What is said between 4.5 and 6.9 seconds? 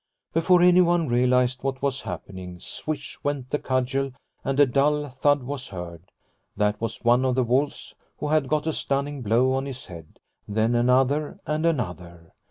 a dull thud was heard. That